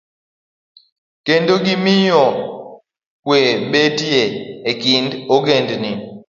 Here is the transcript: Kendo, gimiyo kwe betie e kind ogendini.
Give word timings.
Kendo, 1.25 1.55
gimiyo 1.65 2.23
kwe 3.25 3.41
betie 3.71 4.23
e 4.69 4.73
kind 4.81 5.09
ogendini. 5.35 5.91